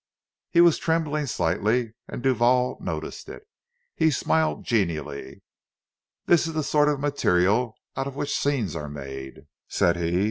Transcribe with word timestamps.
He 0.49 0.61
was 0.61 0.79
trembling 0.79 1.27
slightly, 1.27 1.93
and 2.07 2.23
Duval 2.23 2.79
noticed 2.81 3.29
it; 3.29 3.47
he 3.95 4.09
smiled 4.09 4.63
genially. 4.63 5.43
"This 6.25 6.47
is 6.47 6.53
the 6.53 6.63
sort 6.63 6.89
of 6.89 6.99
material 6.99 7.75
out 7.95 8.07
of 8.07 8.15
which 8.15 8.35
scenes 8.35 8.75
are 8.75 8.89
made," 8.89 9.45
said 9.67 9.97
he. 9.97 10.19